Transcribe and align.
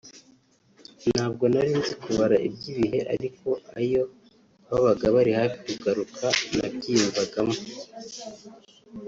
ntabwo 1.11 1.43
nari 1.53 1.71
nzi 1.79 1.93
kubara 2.03 2.37
iby’ibihe 2.47 2.99
ariko 3.13 3.47
ayo 3.79 4.01
babaga 4.69 5.05
bari 5.15 5.31
hafi 5.39 5.57
kugaruka 5.67 6.25
nabyiyumvagamo 6.57 7.55